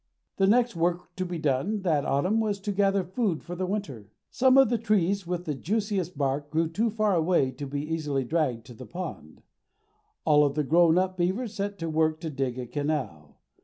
The 0.37 0.47
next 0.47 0.75
work 0.75 1.15
to 1.15 1.25
be 1.27 1.37
done 1.37 1.83
that 1.83 2.05
autumn 2.05 2.39
was 2.39 2.59
to 2.61 2.71
gather 2.71 3.03
food 3.03 3.43
for 3.43 3.53
the 3.55 3.67
winter. 3.67 4.09
Some 4.31 4.57
of 4.57 4.69
the 4.71 4.79
trees 4.79 5.27
with 5.27 5.45
the 5.45 5.53
juiciest 5.53 6.17
bark 6.17 6.49
grew 6.49 6.69
too 6.71 6.89
far 6.89 7.13
away 7.13 7.51
to 7.51 7.67
be 7.67 7.83
easily 7.87 8.23
dragged 8.23 8.65
to 8.65 8.73
the 8.73 8.87
pond. 8.87 9.43
All 10.25 10.49
the 10.49 10.63
grown 10.63 10.97
up 10.97 11.17
beavers 11.17 11.53
set 11.53 11.77
to 11.77 11.87
work 11.87 12.19
to 12.21 12.31
dig 12.31 12.57
a 12.57 12.65
canal. 12.65 13.37